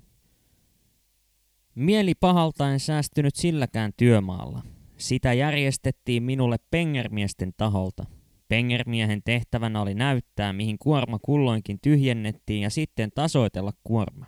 Mieli 1.75 2.15
pahalta 2.15 2.71
en 2.71 2.79
säästynyt 2.79 3.35
silläkään 3.35 3.91
työmaalla. 3.97 4.61
Sitä 4.97 5.33
järjestettiin 5.33 6.23
minulle 6.23 6.57
pengermiesten 6.71 7.51
taholta. 7.57 8.05
Pengermiehen 8.47 9.21
tehtävänä 9.23 9.81
oli 9.81 9.93
näyttää, 9.93 10.53
mihin 10.53 10.77
kuorma 10.79 11.19
kulloinkin 11.19 11.79
tyhjennettiin 11.81 12.61
ja 12.61 12.69
sitten 12.69 13.09
tasoitella 13.15 13.71
kuorma. 13.83 14.25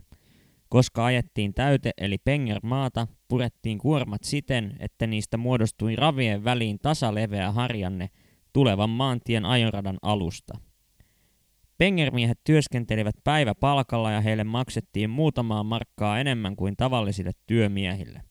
Koska 0.69 1.05
ajettiin 1.05 1.53
täyte 1.53 1.91
eli 1.97 2.17
pengermaata, 2.17 3.07
purettiin 3.27 3.77
kuormat 3.77 4.23
siten, 4.23 4.75
että 4.79 5.07
niistä 5.07 5.37
muodostui 5.37 5.95
ravien 5.95 6.43
väliin 6.43 6.79
tasaleveä 6.79 7.51
harjanne 7.51 8.09
tulevan 8.53 8.89
maantien 8.89 9.45
ajoradan 9.45 9.97
alusta– 10.01 10.57
Pengermiehet 11.83 12.39
työskentelivät 12.43 13.15
päiväpalkalla 13.23 14.11
ja 14.11 14.21
heille 14.21 14.43
maksettiin 14.43 15.09
muutamaa 15.09 15.63
markkaa 15.63 16.19
enemmän 16.19 16.55
kuin 16.55 16.75
tavallisille 16.77 17.31
työmiehille. 17.47 18.21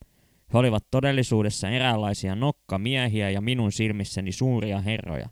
He 0.52 0.58
olivat 0.58 0.84
todellisuudessa 0.90 1.68
eräänlaisia 1.68 2.34
nokkamiehiä 2.34 3.30
ja 3.30 3.40
minun 3.40 3.72
silmissäni 3.72 4.32
suuria 4.32 4.80
herroja. 4.80 5.28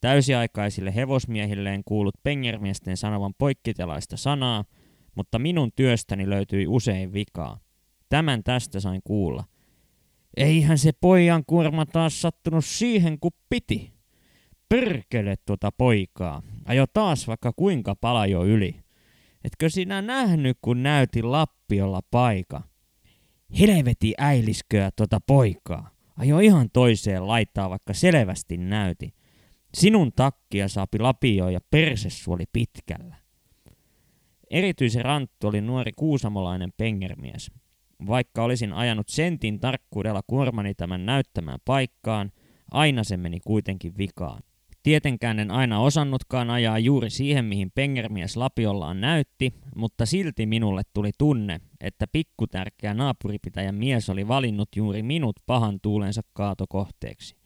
Täysiaikaisille 0.00 0.94
hevosmiehille 0.94 1.74
en 1.74 1.82
kuullut 1.84 2.14
pengermiesten 2.22 2.96
sanovan 2.96 3.34
poikkitelaista 3.38 4.16
sanaa, 4.16 4.64
mutta 5.14 5.38
minun 5.38 5.72
työstäni 5.76 6.30
löytyi 6.30 6.66
usein 6.66 7.12
vikaa. 7.12 7.60
Tämän 8.08 8.44
tästä 8.44 8.80
sain 8.80 9.00
kuulla. 9.04 9.44
Eihän 10.36 10.78
se 10.78 10.90
pojan 11.00 11.44
kuorma 11.46 11.86
taas 11.86 12.22
sattunut 12.22 12.64
siihen 12.64 13.18
kuin 13.20 13.34
piti. 13.48 13.92
Perkele 14.68 15.34
tuota 15.46 15.72
poikaa. 15.72 16.42
Ajo 16.64 16.86
taas 16.86 17.28
vaikka 17.28 17.52
kuinka 17.56 17.94
palajo 17.94 18.44
yli. 18.44 18.82
Etkö 19.44 19.68
sinä 19.68 20.02
nähnyt, 20.02 20.58
kun 20.62 20.82
näytti 20.82 21.22
Lappiolla 21.22 22.00
paika? 22.10 22.62
Helveti 23.58 24.14
äilisköä 24.18 24.90
tuota 24.96 25.20
poikaa. 25.26 25.90
Ajo 26.16 26.38
ihan 26.38 26.70
toiseen 26.72 27.28
laittaa, 27.28 27.70
vaikka 27.70 27.94
selvästi 27.94 28.56
näyti. 28.56 29.14
Sinun 29.74 30.12
takkia 30.12 30.68
saapi 30.68 30.98
lapio 30.98 31.48
ja 31.48 31.60
persessuoli 31.70 32.44
pitkällä. 32.52 33.16
Erityisen 34.50 35.04
ranttu 35.04 35.48
oli 35.48 35.60
nuori 35.60 35.92
kuusamolainen 35.92 36.72
pengermies. 36.76 37.50
Vaikka 38.06 38.42
olisin 38.42 38.72
ajanut 38.72 39.08
sentin 39.08 39.60
tarkkuudella 39.60 40.20
kuormani 40.26 40.74
tämän 40.74 41.06
näyttämään 41.06 41.58
paikkaan, 41.64 42.32
aina 42.70 43.04
se 43.04 43.16
meni 43.16 43.40
kuitenkin 43.40 43.98
vikaan. 43.98 44.42
Tietenkään 44.82 45.38
en 45.38 45.50
aina 45.50 45.80
osannutkaan 45.80 46.50
ajaa 46.50 46.78
juuri 46.78 47.10
siihen, 47.10 47.44
mihin 47.44 47.70
pengermies 47.74 48.36
Lapiollaan 48.36 49.00
näytti, 49.00 49.54
mutta 49.76 50.06
silti 50.06 50.46
minulle 50.46 50.82
tuli 50.92 51.10
tunne, 51.18 51.60
että 51.80 52.06
pikkutärkeä 52.06 52.94
naapuripitäjän 52.94 53.74
mies 53.74 54.10
oli 54.10 54.28
valinnut 54.28 54.68
juuri 54.76 55.02
minut 55.02 55.36
pahan 55.46 55.80
tuulensa 55.80 56.22
kaatokohteeksi. 56.32 57.36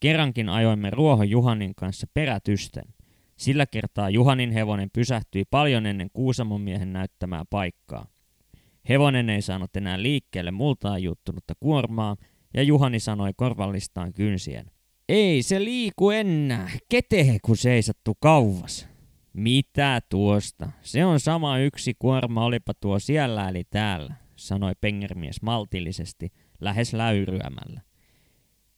Kerrankin 0.00 0.48
ajoimme 0.48 0.90
Ruohon 0.90 1.30
Juhanin 1.30 1.74
kanssa 1.74 2.06
perätysten. 2.14 2.84
Sillä 3.36 3.66
kertaa 3.66 4.10
Juhanin 4.10 4.50
hevonen 4.52 4.90
pysähtyi 4.92 5.44
paljon 5.44 5.86
ennen 5.86 6.10
Kuusamon 6.12 6.60
miehen 6.60 6.92
näyttämää 6.92 7.44
paikkaa. 7.50 8.06
Hevonen 8.88 9.30
ei 9.30 9.42
saanut 9.42 9.76
enää 9.76 10.02
liikkeelle 10.02 10.50
multaan 10.50 11.02
juttunutta 11.02 11.54
kuormaa, 11.60 12.16
ja 12.54 12.62
Juhani 12.62 13.00
sanoi 13.00 13.32
korvallistaan 13.36 14.12
kynsien. 14.12 14.70
Ei 15.08 15.42
se 15.42 15.64
liiku 15.64 16.10
enää, 16.10 16.70
ketehe 16.88 17.38
kun 17.42 17.56
seisattu 17.56 18.14
kauvas. 18.20 18.88
Mitä 19.32 20.00
tuosta? 20.08 20.70
Se 20.82 21.04
on 21.04 21.20
sama 21.20 21.58
yksi 21.58 21.94
kuorma, 21.98 22.44
olipa 22.44 22.74
tuo 22.74 22.98
siellä 22.98 23.48
eli 23.48 23.64
täällä, 23.70 24.14
sanoi 24.36 24.72
pengermies 24.80 25.42
maltillisesti, 25.42 26.32
lähes 26.60 26.92
läyryämällä. 26.92 27.80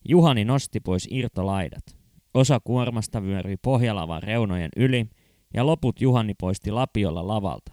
Juhani 0.09 0.45
nosti 0.45 0.81
pois 0.81 1.09
irtolaidat. 1.11 1.97
Osa 2.35 2.61
kuormasta 2.65 3.23
vyöryi 3.23 3.57
pohjalavan 3.57 4.23
reunojen 4.23 4.71
yli, 4.77 5.07
ja 5.55 5.67
loput 5.67 6.01
Juhani 6.01 6.35
poisti 6.35 6.71
lapiolla 6.71 7.27
lavalta. 7.27 7.73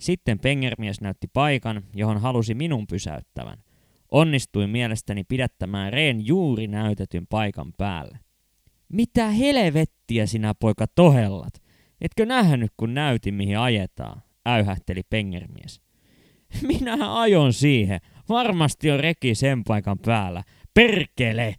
Sitten 0.00 0.38
pengermies 0.38 1.00
näytti 1.00 1.26
paikan, 1.32 1.82
johon 1.94 2.20
halusi 2.20 2.54
minun 2.54 2.86
pysäyttävän. 2.86 3.58
Onnistuin 4.12 4.70
mielestäni 4.70 5.24
pidättämään 5.24 5.92
Reen 5.92 6.26
juuri 6.26 6.66
näytetyn 6.66 7.26
paikan 7.26 7.72
päälle. 7.78 8.18
Mitä 8.88 9.30
helvettiä 9.30 10.26
sinä 10.26 10.54
poika 10.54 10.86
tohellat? 10.86 11.54
Etkö 12.00 12.26
nähnyt, 12.26 12.70
kun 12.76 12.94
näytin, 12.94 13.34
mihin 13.34 13.58
ajetaan? 13.58 14.22
äyhähteli 14.46 15.02
pengermies. 15.10 15.80
Minä 16.68 17.20
ajon 17.20 17.52
siihen. 17.52 18.00
Varmasti 18.28 18.90
on 18.90 19.00
reki 19.00 19.34
sen 19.34 19.64
paikan 19.64 19.98
päällä. 19.98 20.42
Perkele! 20.74 21.54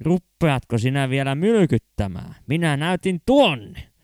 Ruppeatko 0.00 0.78
sinä 0.78 1.10
vielä 1.10 1.34
mylkyttämään? 1.34 2.34
Minä 2.46 2.76
näytin 2.76 3.20
tuonne! 3.26 3.95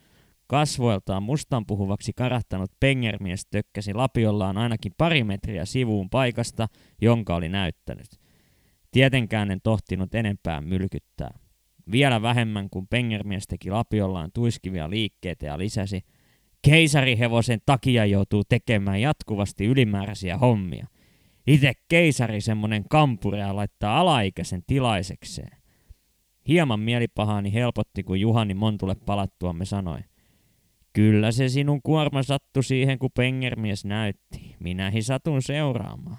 Kasvoiltaan 0.53 1.23
mustan 1.23 1.67
puhuvaksi 1.67 2.13
karahtanut 2.13 2.71
pengermies 2.81 3.47
tökkäsi 3.47 3.95
lapiollaan 3.95 4.59
ainakin 4.59 4.93
pari 4.99 5.25
metriä 5.25 5.65
sivuun 5.65 6.11
paikasta, 6.11 6.69
jonka 7.01 7.35
oli 7.35 7.49
näyttänyt. 7.49 8.07
Tietenkään 8.91 9.51
en 9.51 9.61
tohtinut 9.63 10.15
enempää 10.15 10.61
mylkyttää. 10.61 11.39
Vielä 11.93 12.23
vähemmän 12.23 12.71
kuin 12.71 12.87
pengermies 12.87 13.47
teki 13.47 13.71
lapiollaan 13.71 14.31
tuiskivia 14.35 14.91
liikkeitä 14.91 15.47
ja 15.47 15.59
lisäsi, 15.59 16.01
keisarihevosen 16.63 17.61
takia 17.67 18.07
joutuu 18.07 18.43
tekemään 18.49 19.01
jatkuvasti 19.01 19.65
ylimääräisiä 19.65 20.39
hommia. 20.39 20.87
Itse 21.47 21.73
keisari 21.89 22.41
semmonen 22.41 22.85
kampurea 22.91 23.57
laittaa 23.57 24.01
alaikäisen 24.01 24.63
tilaisekseen. 24.67 25.63
Hieman 26.49 26.81
mielipahaani 26.81 27.53
helpotti, 27.53 28.03
kun 28.03 28.21
Juhani 28.21 28.55
Montulle 28.55 28.95
palattuamme 28.95 29.65
sanoi. 29.65 30.12
Kyllä 30.93 31.33
se 31.33 31.49
sinun 31.49 31.83
kuorma 31.83 32.23
sattui 32.23 32.65
siihen, 32.65 32.99
kun 32.99 33.11
pengermies 33.17 33.85
näytti. 33.85 34.57
Minähin 34.61 35.05
satun 35.05 35.43
seuraamaan. 35.43 36.19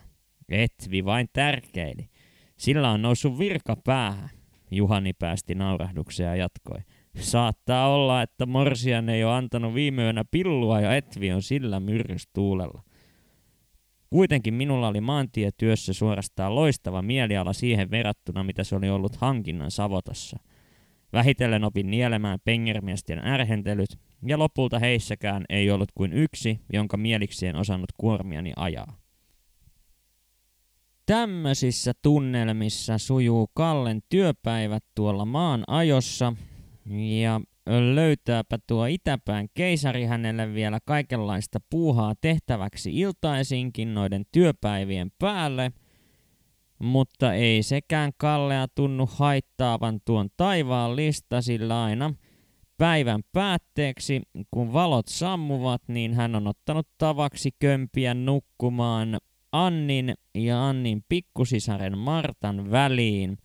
Etvi 0.50 1.06
vain 1.06 1.28
tärkeili. 1.34 2.10
Sillä 2.58 2.92
on 2.92 3.02
noussut 3.02 3.40
virka 3.40 3.76
päähän. 3.84 4.30
Juhani 4.72 5.14
päästi 5.14 5.56
naurahdukseen 5.56 6.28
ja 6.28 6.36
jatkoi. 6.36 6.80
Saattaa 7.20 7.88
olla, 7.96 8.22
että 8.22 8.46
Morsian 8.46 9.10
ei 9.10 9.24
ole 9.24 9.34
antanut 9.34 9.74
viime 9.74 10.04
yönä 10.04 10.24
pillua 10.32 10.82
ja 10.82 10.96
Etvi 10.96 11.32
on 11.32 11.42
sillä 11.42 11.80
myrrystuulella. 11.80 12.84
Kuitenkin 14.10 14.54
minulla 14.54 14.88
oli 14.88 15.02
maantietyössä 15.02 15.94
suorastaan 15.94 16.56
loistava 16.56 17.02
mieliala 17.02 17.54
siihen 17.54 17.92
verrattuna, 17.92 18.44
mitä 18.44 18.64
se 18.64 18.76
oli 18.76 18.90
ollut 18.90 19.16
hankinnan 19.16 19.72
Savotassa. 19.72 20.40
Vähitellen 21.14 21.64
opin 21.64 21.92
nielemään 21.92 22.40
pengermiesten 22.46 23.28
ärhentelyt, 23.28 24.00
ja 24.28 24.40
lopulta 24.40 24.80
heissäkään 24.80 25.46
ei 25.50 25.72
ollut 25.72 25.92
kuin 25.96 26.14
yksi, 26.14 26.60
jonka 26.74 26.98
mielikseen 26.98 27.56
osannut 27.56 27.90
kuormiani 27.98 28.54
ajaa. 28.56 28.98
Tämmöisissä 31.06 31.92
tunnelmissa 32.02 32.98
sujuu 32.98 33.48
Kallen 33.54 34.02
työpäivät 34.10 34.84
tuolla 34.96 35.26
maan 35.26 35.64
ajossa, 35.68 36.34
ja 37.20 37.42
löytääpä 37.94 38.58
tuo 38.68 38.86
itäpään 38.86 39.48
keisari 39.54 40.06
hänelle 40.06 40.54
vielä 40.54 40.80
kaikenlaista 40.86 41.60
puuhaa 41.70 42.14
tehtäväksi 42.22 43.00
iltaisinkin 43.00 43.94
noiden 43.94 44.24
työpäivien 44.32 45.12
päälle, 45.20 45.72
mutta 46.80 47.34
ei 47.34 47.64
sekään 47.64 48.12
Kallea 48.18 48.68
tunnu 48.76 49.10
haittaavan 49.12 50.00
tuon 50.06 50.30
taivaan 50.38 50.96
lista, 50.96 51.42
sillä 51.42 51.84
aina 51.84 52.14
päivän 52.78 53.22
päätteeksi, 53.32 54.22
kun 54.52 54.74
valot 54.74 55.08
sammuvat, 55.08 55.82
niin 55.88 56.14
hän 56.14 56.36
on 56.36 56.48
ottanut 56.48 56.88
tavaksi 56.98 57.52
kömpiä 57.60 58.14
nukkumaan 58.14 59.18
Annin 59.52 60.14
ja 60.36 60.70
Annin 60.70 61.04
pikkusisaren 61.10 61.98
Martan 61.98 62.72
väliin– 62.72 63.38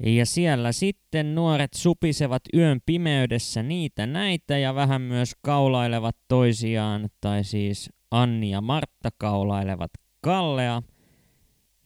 ja 0.00 0.26
siellä 0.26 0.72
sitten 0.72 1.34
nuoret 1.34 1.74
supisevat 1.74 2.42
yön 2.54 2.80
pimeydessä 2.86 3.62
niitä 3.62 4.06
näitä 4.06 4.58
ja 4.58 4.74
vähän 4.74 5.02
myös 5.02 5.32
kaulailevat 5.42 6.16
toisiaan, 6.28 7.08
tai 7.20 7.44
siis 7.44 7.90
Anni 8.10 8.50
ja 8.50 8.60
Martta 8.60 9.10
kaulailevat 9.18 9.90
Kallea. 10.20 10.82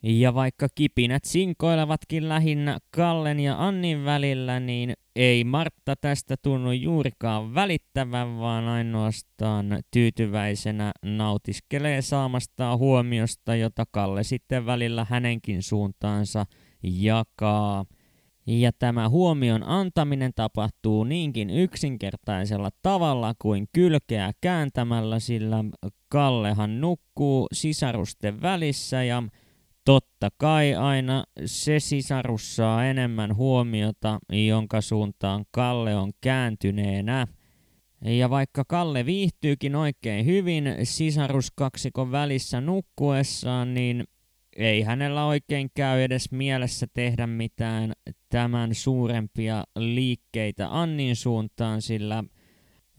Ja 0.02 0.34
vaikka 0.34 0.66
kipinät 0.74 1.24
sinkoilevatkin 1.24 2.28
lähinnä 2.28 2.78
Kallen 2.90 3.40
ja 3.40 3.66
Annin 3.66 4.04
välillä, 4.04 4.60
niin 4.60 4.92
ei 5.16 5.44
Martta 5.44 5.96
tästä 5.96 6.36
tunnu 6.42 6.72
juurikaan 6.72 7.54
välittävän, 7.54 8.38
vaan 8.38 8.68
ainoastaan 8.68 9.78
tyytyväisenä 9.90 10.92
nautiskelee 11.04 12.02
saamastaan 12.02 12.78
huomiosta, 12.78 13.56
jota 13.56 13.84
Kalle 13.90 14.22
sitten 14.22 14.66
välillä 14.66 15.06
hänenkin 15.10 15.62
suuntaansa 15.62 16.46
jakaa. 16.82 17.84
Ja 18.46 18.72
tämä 18.78 19.08
huomion 19.08 19.62
antaminen 19.62 20.32
tapahtuu 20.34 21.04
niinkin 21.04 21.50
yksinkertaisella 21.50 22.70
tavalla 22.82 23.34
kuin 23.38 23.66
kylkeä 23.72 24.32
kääntämällä, 24.40 25.18
sillä 25.18 25.64
Kallehan 26.08 26.80
nukkuu 26.80 27.46
sisarusten 27.52 28.42
välissä 28.42 29.02
ja 29.02 29.22
totta 29.88 30.28
kai 30.36 30.74
aina 30.74 31.24
se 31.46 31.80
sisarus 31.80 32.56
saa 32.56 32.84
enemmän 32.84 33.36
huomiota, 33.36 34.18
jonka 34.48 34.80
suuntaan 34.80 35.44
Kalle 35.50 35.96
on 35.96 36.12
kääntyneenä. 36.20 37.26
Ja 38.04 38.30
vaikka 38.30 38.64
Kalle 38.64 39.06
viihtyykin 39.06 39.76
oikein 39.76 40.26
hyvin 40.26 40.64
sisaruskaksikon 40.82 42.12
välissä 42.12 42.60
nukkuessaan, 42.60 43.74
niin 43.74 44.04
ei 44.56 44.82
hänellä 44.82 45.24
oikein 45.24 45.70
käy 45.74 46.00
edes 46.02 46.32
mielessä 46.32 46.86
tehdä 46.94 47.26
mitään 47.26 47.92
tämän 48.28 48.74
suurempia 48.74 49.64
liikkeitä 49.78 50.80
Annin 50.80 51.16
suuntaan, 51.16 51.82
sillä 51.82 52.24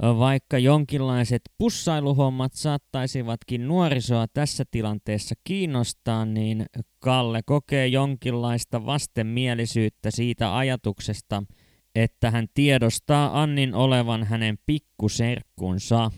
vaikka 0.02 0.58
jonkinlaiset 0.58 1.42
pussailuhommat 1.58 2.54
saattaisivatkin 2.54 3.68
nuorisoa 3.68 4.28
tässä 4.28 4.64
tilanteessa 4.72 5.36
kiinnostaa, 5.44 6.26
niin 6.26 6.66
Kalle 7.00 7.42
kokee 7.46 7.88
jonkinlaista 7.88 8.86
vastenmielisyyttä 8.86 10.12
siitä 10.12 10.58
ajatuksesta, 10.58 11.44
että 11.96 12.32
hän 12.32 12.48
tiedostaa 12.54 13.42
Annin 13.42 13.74
olevan 13.74 14.24
hänen 14.24 14.58
pikkuserkkunsa. 14.66 16.12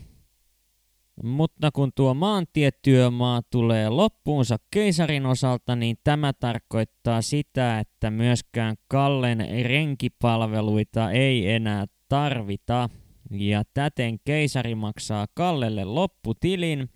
Mutta 1.22 1.70
kun 1.70 1.90
tuo 1.94 2.14
maantietyömaa 2.14 3.42
tulee 3.50 3.88
loppuunsa 3.88 4.56
keisarin 4.70 5.26
osalta, 5.26 5.76
niin 5.76 5.96
tämä 6.04 6.32
tarkoittaa 6.32 7.22
sitä, 7.22 7.78
että 7.78 8.10
myöskään 8.10 8.76
Kallen 8.88 9.46
renkipalveluita 9.64 11.10
ei 11.10 11.50
enää 11.50 11.86
tarvita. 12.08 12.88
Ja 13.32 13.62
täten 13.74 14.18
keisari 14.24 14.74
maksaa 14.74 15.26
Kallelle 15.34 15.84
lopputilin. 15.84 16.90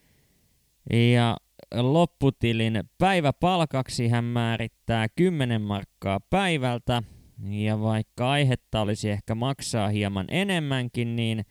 Ja 0.92 1.37
lopputilin 1.75 2.81
päiväpalkaksi 2.99 4.09
hän 4.09 4.25
määrittää 4.25 5.07
10 5.09 5.62
markkaa 5.62 6.20
päivältä. 6.20 7.03
Ja 7.49 7.81
vaikka 7.81 8.31
aihetta 8.31 8.81
olisi 8.81 9.11
ehkä 9.11 9.35
maksaa 9.35 9.88
hieman 9.88 10.27
enemmänkin, 10.29 11.16
niin– 11.16 11.44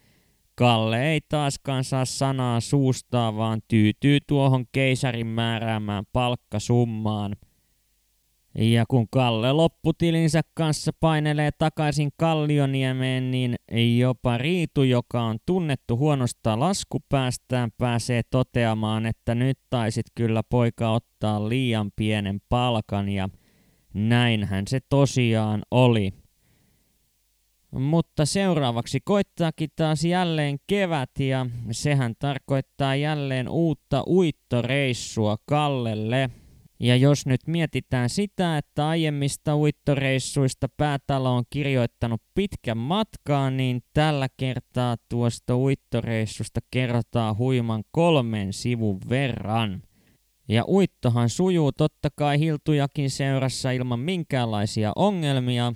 Kalle 0.58 1.12
ei 1.12 1.22
taaskaan 1.30 1.84
saa 1.84 2.06
sanaa 2.06 2.60
suustaa, 2.60 3.36
vaan 3.36 3.62
tyytyy 3.68 4.20
tuohon 4.28 4.66
keisarin 4.72 5.28
määräämään 5.28 6.04
palkkasummaan. 6.14 7.36
Ja 8.58 8.86
kun 8.88 9.08
Kalle 9.12 9.52
lopputilinsä 9.52 10.42
kanssa 10.54 10.92
painelee 11.00 11.52
takaisin 11.52 12.10
Kallioniemeen, 12.18 13.32
niin 13.32 13.56
jopa 13.98 14.38
Riitu, 14.38 14.84
joka 14.84 15.22
on 15.22 15.38
tunnettu 15.46 15.98
huonosta 15.98 16.60
laskupäästään, 16.60 17.72
pääsee 17.78 18.22
toteamaan, 18.30 19.06
että 19.06 19.36
nyt 19.36 19.60
taisit 19.70 20.06
kyllä 20.16 20.44
poika 20.44 20.92
ottaa 20.92 21.50
liian 21.50 21.92
pienen 21.96 22.42
palkan 22.50 23.10
ja 23.10 23.30
näinhän 23.94 24.68
se 24.68 24.80
tosiaan 24.90 25.62
oli. 25.72 26.14
Mutta 27.72 28.26
seuraavaksi 28.26 29.00
koittaakin 29.04 29.70
taas 29.76 30.04
jälleen 30.04 30.58
kevät 30.68 31.20
ja 31.20 31.46
sehän 31.72 32.14
tarkoittaa 32.20 32.96
jälleen 32.96 33.50
uutta 33.50 34.04
uittoreissua 34.08 35.38
Kallelle. 35.46 36.30
Ja 36.80 36.96
jos 36.96 37.26
nyt 37.26 37.48
mietitään 37.48 38.10
sitä, 38.10 38.58
että 38.58 38.88
aiemmista 38.88 39.58
uittoreissuista 39.58 40.70
päätalo 40.78 41.36
on 41.36 41.44
kirjoittanut 41.50 42.22
pitkän 42.36 42.78
matkaan, 42.78 43.58
niin 43.58 43.84
tällä 43.94 44.28
kertaa 44.38 44.96
tuosta 45.10 45.58
uittoreissusta 45.58 46.60
kerrotaan 46.72 47.38
huiman 47.38 47.84
kolmen 47.92 48.54
sivun 48.54 49.00
verran. 49.10 49.82
Ja 50.48 50.66
uittohan 50.68 51.30
sujuu 51.30 51.72
totta 51.72 52.10
kai 52.16 52.40
Hiltujakin 52.40 53.10
seurassa 53.10 53.72
ilman 53.72 54.00
minkäänlaisia 54.00 54.92
ongelmia, 54.96 55.74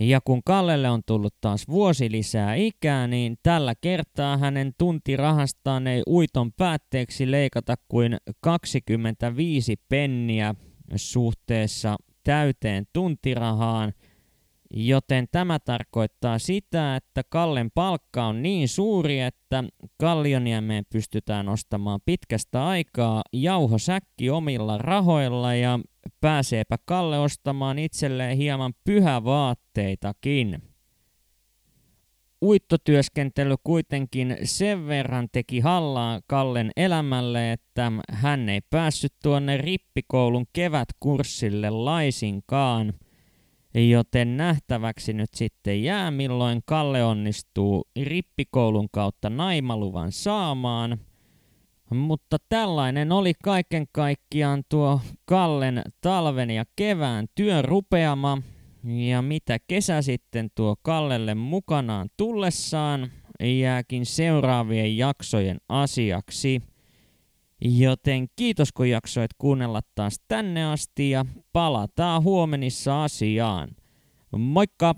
ja 0.00 0.20
kun 0.20 0.42
Kallelle 0.44 0.90
on 0.90 1.02
tullut 1.06 1.34
taas 1.40 1.68
vuosi 1.68 2.10
lisää 2.10 2.54
ikää, 2.54 3.06
niin 3.06 3.36
tällä 3.42 3.74
kertaa 3.80 4.36
hänen 4.36 4.72
tuntirahastaan 4.78 5.86
ei 5.86 6.02
uiton 6.06 6.52
päätteeksi 6.52 7.30
leikata 7.30 7.74
kuin 7.88 8.16
25 8.40 9.76
penniä 9.88 10.54
suhteessa 10.96 11.96
täyteen 12.24 12.84
tuntirahaan– 12.92 13.92
Joten 14.76 15.28
tämä 15.32 15.58
tarkoittaa 15.58 16.38
sitä, 16.38 16.96
että 16.96 17.22
Kallen 17.28 17.70
palkka 17.70 18.24
on 18.26 18.42
niin 18.42 18.68
suuri, 18.68 19.20
että 19.20 19.64
Kallioniemeen 19.98 20.84
pystytään 20.92 21.48
ostamaan 21.48 22.00
pitkästä 22.04 22.66
aikaa 22.66 23.22
jauhosäkki 23.32 24.30
omilla 24.30 24.78
rahoilla 24.78 25.54
ja 25.54 25.80
pääseepä 26.20 26.78
Kalle 26.84 27.18
ostamaan 27.18 27.78
itselleen 27.78 28.36
hieman 28.36 28.74
pyhävaatteitakin. 28.84 30.62
Uittotyöskentely 32.42 33.54
kuitenkin 33.64 34.36
sen 34.44 34.86
verran 34.86 35.28
teki 35.32 35.60
hallaa 35.60 36.20
Kallen 36.26 36.70
elämälle, 36.76 37.52
että 37.52 37.92
hän 38.10 38.48
ei 38.48 38.60
päässyt 38.70 39.14
tuonne 39.22 39.56
rippikoulun 39.56 40.46
kevätkurssille 40.52 41.70
laisinkaan– 41.70 42.92
Joten 43.74 44.36
nähtäväksi 44.36 45.12
nyt 45.12 45.34
sitten 45.34 45.82
jää, 45.82 46.10
milloin 46.10 46.62
Kalle 46.66 47.04
onnistuu 47.04 47.88
rippikoulun 48.02 48.88
kautta 48.92 49.30
naimaluvan 49.30 50.12
saamaan. 50.12 50.98
Mutta 51.90 52.36
tällainen 52.48 53.12
oli 53.12 53.32
kaiken 53.44 53.86
kaikkiaan 53.92 54.62
tuo 54.68 55.00
Kallen 55.24 55.82
talven 56.00 56.50
ja 56.50 56.64
kevään 56.76 57.26
työn 57.34 57.64
rupeama. 57.64 58.42
Ja 58.84 59.22
mitä 59.22 59.58
kesä 59.66 60.02
sitten 60.02 60.50
tuo 60.54 60.76
Kallelle 60.82 61.34
mukanaan 61.34 62.08
tullessaan, 62.16 63.10
jääkin 63.40 64.06
seuraavien 64.06 64.96
jaksojen 64.96 65.58
asiaksi. 65.68 66.62
Joten 67.64 68.26
kiitos 68.36 68.72
kun 68.72 68.90
jaksoit 68.90 69.30
kuunnella 69.38 69.80
taas 69.94 70.20
tänne 70.28 70.64
asti 70.64 71.10
ja 71.10 71.24
palataan 71.52 72.22
huomenissa 72.22 73.04
asiaan. 73.04 73.68
Moikka! 74.36 74.94